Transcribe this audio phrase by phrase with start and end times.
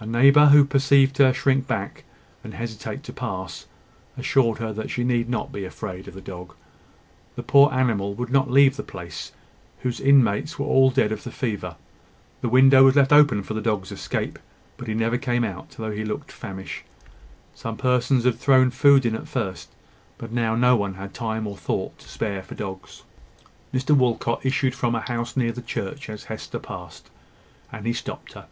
[0.00, 2.04] A neighbour who perceived her shrink back,
[2.44, 3.64] and hesitate to pass,
[4.18, 6.52] assured her that she need not be afraid of the dog.
[7.36, 9.32] The poor animal would not leave the place,
[9.80, 11.76] whose inmates were all dead of the fever.
[12.42, 14.38] The window was left open for the dog's escape;
[14.76, 16.84] but he never came out, though he looked famished.
[17.54, 19.70] Some persons had thrown in food at first;
[20.18, 23.04] but now no one had time or thought to spare for dogs.
[23.72, 27.08] Mr Walcot issued from a house near the church as Hester passed,
[27.72, 28.48] and he stopped her.